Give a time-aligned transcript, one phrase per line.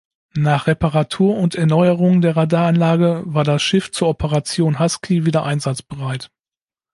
[0.35, 6.31] Nach Reparatur und Erneuerung der Radaranlage war das Schiff zur Operation Husky wieder einsatzbereit.